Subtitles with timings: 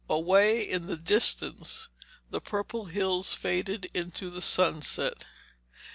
[0.09, 1.87] Away in the distance
[2.31, 5.27] the purple hills faded into the sunset sky.